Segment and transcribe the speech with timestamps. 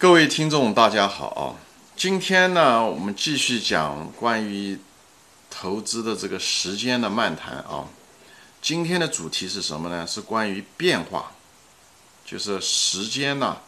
[0.00, 1.60] 各位听众，大家好啊！
[1.94, 4.78] 今天呢，我们继续讲关于
[5.50, 7.84] 投资的这个时间的漫谈啊。
[8.62, 10.06] 今天的主题是什么呢？
[10.06, 11.32] 是关于变化，
[12.24, 13.58] 就是时间呢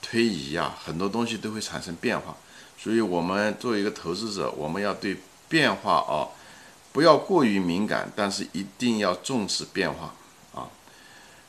[0.00, 2.36] 推移呀，很多东西都会产生变化。
[2.78, 5.16] 所以，我们作为一个投资者，我们要对
[5.48, 6.30] 变化啊，
[6.92, 10.14] 不要过于敏感，但是一定要重视变化。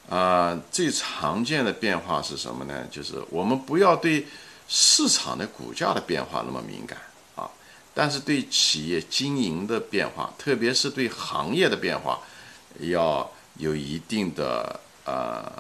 [0.09, 2.87] 啊，最常见的变化是什么呢？
[2.89, 4.25] 就是我们不要对
[4.65, 6.97] 市场的股价的变化那么敏感
[7.35, 7.49] 啊，
[7.93, 12.21] 但是对企业经营的变化，特别是对行业的变化，
[12.79, 15.51] 要有一定的呃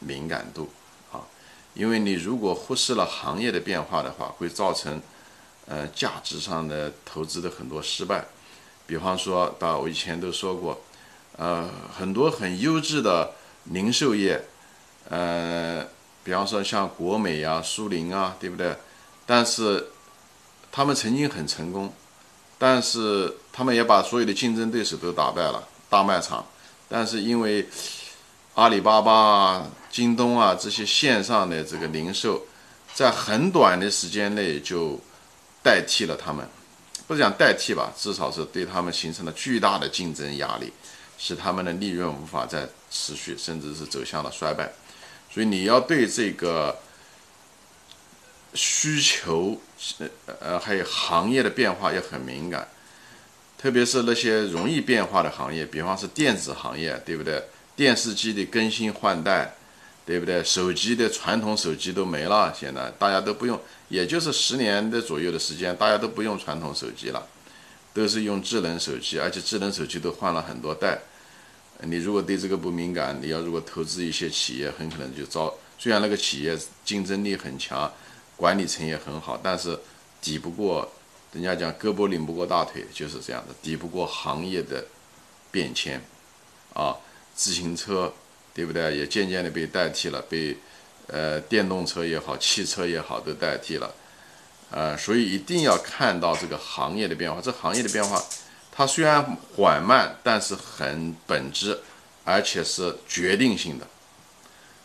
[0.00, 0.68] 敏感度
[1.10, 1.24] 啊，
[1.72, 5.00] 因为你如果忽视了行业的变化的话，会造成
[5.64, 8.26] 呃价值上的投资的很多失败。
[8.86, 10.78] 比方说，到我以前都说过，
[11.38, 13.32] 呃，很多很优质的。
[13.64, 14.42] 零售业，
[15.08, 15.84] 呃，
[16.22, 18.76] 比方说像国美啊、苏宁啊，对不对？
[19.26, 19.86] 但是
[20.70, 21.92] 他们曾经很成功，
[22.58, 26.44] 但是他们也把所有的竞争对手都打败了，大卖场。
[26.88, 27.66] 但是因为
[28.54, 32.42] 阿里巴巴、京东啊这些线上的这个零售，
[32.94, 35.00] 在很短的时间内就
[35.62, 36.46] 代替了他们，
[37.06, 40.72] 不是讲代替吧，至少是对他们形成了巨大的竞争压力。
[41.26, 44.70] 使他们的利润无法再持续，甚至是走向了衰败，
[45.32, 46.76] 所以你要对这个
[48.52, 49.58] 需求，
[50.00, 50.08] 呃
[50.38, 52.68] 呃，还有行业的变化要很敏感，
[53.56, 57.42] 特别是那些容易变化的行业，比方是电子行业，对不对？
[57.74, 59.54] 电视机的更新换代，
[60.04, 60.44] 对不对？
[60.44, 63.58] 手机的传统手机都没了，现在大家都不用，
[63.88, 67.26] 也就是十年的左右的时间，大家都不用传统手机了。
[67.94, 70.98] 都是用智能手机，而且智能手机都换了很多代。
[71.82, 75.52] 你如果对这个不敏感，你要如果投资一些企业，很可能就遭。
[75.78, 77.92] 虽然那个企业竞争力很强，
[78.36, 79.78] 管理层也很好，但是
[80.20, 80.90] 抵不过，
[81.32, 84.84] 人家讲胳膊拧不过大腿，就是这样的，抵不过行业的
[85.50, 86.00] 变迁。
[86.72, 86.96] 啊，
[87.36, 88.12] 自行车，
[88.52, 88.96] 对不对？
[88.96, 90.56] 也渐渐的被代替了，被
[91.06, 93.94] 呃电动车也好，汽车也好，都代替了。
[94.72, 97.40] 呃，所以一定要看到这个行业的变化。
[97.40, 98.20] 这行业的变化，
[98.76, 99.24] 它虽然
[99.56, 101.78] 缓慢，但是很本质，
[102.24, 103.86] 而且是决定性的。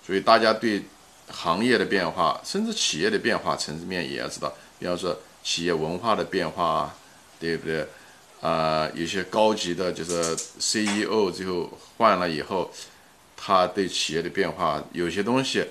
[0.05, 0.83] 所以大家对
[1.27, 4.53] 行业的变化，甚至企业的变化层面也要知道。
[4.77, 6.95] 比方说企业文化的变化啊，
[7.39, 7.87] 对不对？
[8.41, 12.71] 啊，有些高级的，就是 CEO 最后换了以后，
[13.35, 15.65] 他对企业的变化有些东西，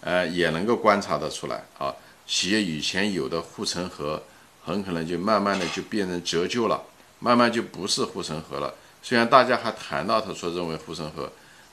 [0.00, 1.94] 呃，也能够观察得出来啊。
[2.26, 4.22] 企业以前有的护城河，
[4.64, 6.82] 很可能就慢慢的就变成折旧了，
[7.18, 8.74] 慢慢就不是护城河了。
[9.02, 11.30] 虽然大家还谈到他说认为护城河，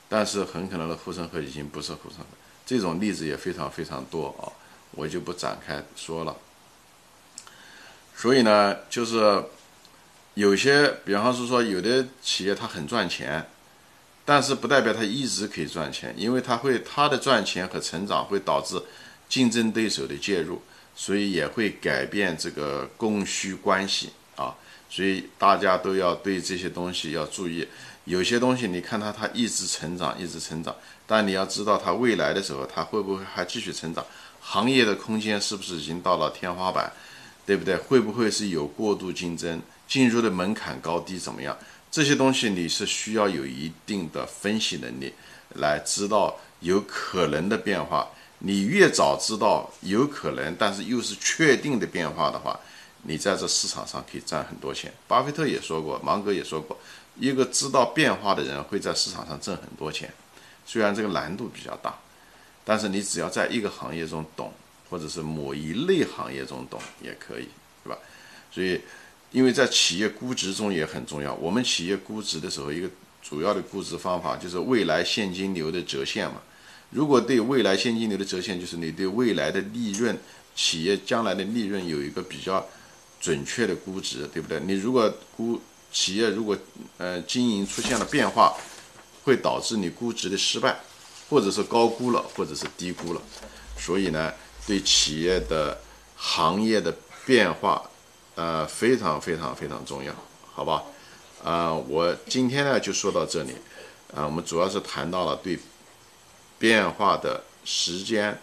[0.08, 2.26] 但是很可能的护城河已经不是护城河。
[2.64, 4.48] 这种例子也非常非常多啊，
[4.92, 6.36] 我就不展开说了。
[8.16, 9.44] 所以呢，就是
[10.34, 13.48] 有些，比方是说有的企业它很赚钱，
[14.24, 18.82] 但是不代表它一直可以赚钱，因为它会它的赚钱和成长会导致。
[19.26, 20.62] 竞争对手的介入，
[20.94, 24.54] 所以也会改变这个供需关系啊，
[24.94, 27.66] 所以大家都要对这些东西要注意。
[28.04, 30.72] 有些东西你看它，它一直成长，一直成长，
[31.04, 34.06] 但你要知道它未来的时候，它会不会还继续成长？
[34.40, 36.92] 行业的空间是不是已经到了天花板？
[37.44, 37.76] 对不对？
[37.76, 39.60] 会不会是有过度竞争？
[39.88, 41.58] 进入的门槛高低怎么样？
[41.90, 45.12] 这些东西你是需要有一定的分析能力，
[45.54, 48.08] 来知道有可能的变化。
[48.38, 52.60] 你越早知道有可能，但是又是确定的变化的话，
[53.04, 54.92] 你在这市场上可以赚很多钱。
[55.06, 56.78] 巴菲特也说过，芒格也说过，
[57.18, 60.12] 一个知道变化的人会在市场上挣很多钱。
[60.66, 61.94] 虽然这个难度比较大，
[62.64, 64.52] 但是你只要在一个行业中懂，
[64.88, 67.48] 或者是某一类行业中懂也可以，
[67.84, 67.98] 对吧？
[68.50, 68.80] 所以，
[69.30, 71.34] 因为在企业估值中也很重要。
[71.34, 72.88] 我们企业估值的时候，一个
[73.22, 76.36] 主要的估值方法就是未来现金流的折现嘛。
[76.90, 80.16] 如果对未来现金流的折现，就是你对未来的利润、
[80.54, 82.64] 企业将来的利润有一个比较
[83.24, 84.60] 准确的估值，对不对？
[84.60, 85.58] 你如果估
[85.90, 86.54] 企业如果
[86.98, 88.54] 呃经营出现了变化，
[89.24, 90.78] 会导致你估值的失败，
[91.30, 93.22] 或者是高估了，或者是低估了。
[93.78, 94.30] 所以呢，
[94.66, 95.80] 对企业的
[96.16, 96.94] 行业的
[97.24, 97.88] 变化，
[98.34, 100.14] 呃，非常非常非常重要，
[100.52, 100.82] 好吧？
[101.42, 103.52] 啊，我今天呢就说到这里，
[104.14, 105.58] 啊，我们主要是谈到了对。
[106.56, 108.40] 变化的时间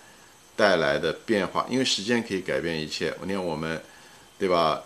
[0.56, 3.12] 带来的变化，因为时间可以改变一切。
[3.24, 3.82] 你看我们，
[4.42, 4.82] 对吧？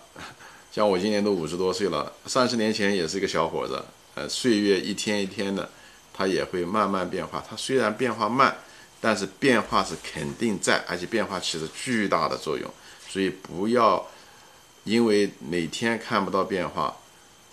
[0.69, 3.81] 像我今年都五十多岁了，三十年前也是一个小伙子。
[4.13, 5.69] 呃，岁月一天一天的，
[6.13, 7.41] 它也会慢慢变化。
[7.49, 8.53] 它虽然变化慢，
[8.99, 12.69] 但是变化是肯定在，而且变化起着巨大的作用，
[13.07, 14.05] 所以不要
[14.83, 16.97] 因为每天看不到变化，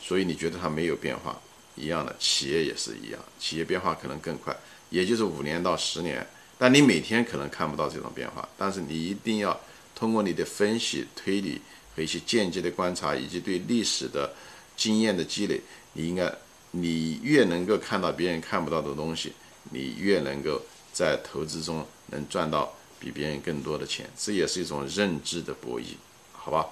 [0.01, 1.41] 所以你觉得它没有变化。
[1.77, 4.53] 一样的，企业也是一样，企业变化可能更快，
[4.91, 6.27] 也就是五年到十年，
[6.59, 9.61] 但你每天可能看不到这种变化，但是你一定要
[9.95, 11.63] 通过你的分析、推理
[11.97, 14.33] 和一些间接的观察，以及对历史的
[14.77, 15.61] 经验的积累，
[15.93, 16.33] 你应该，
[16.71, 19.33] 你越能够看到别人看不到的东西，
[19.71, 20.61] 你越能够。
[20.95, 25.95] 在投资中能赚到比别人更多的钱，这也是一种认知的博弈，
[26.35, 26.69] 好吧？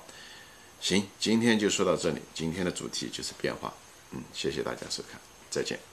[0.79, 3.73] 行，今天就说到这里，今天的主题就是变化，
[4.11, 5.19] 嗯，谢谢大家收看，
[5.49, 5.90] 再见。